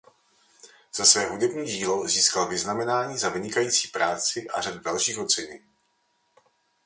Za 0.95 1.05
své 1.05 1.29
hudební 1.29 1.65
dílo 1.65 2.07
získal 2.07 2.47
"Vyznamenání 2.47 3.17
Za 3.17 3.29
vynikající 3.29 3.87
práci" 3.87 4.47
a 4.49 4.61
řadu 4.61 4.79
dalších 4.79 5.17
ocenění. 5.19 5.65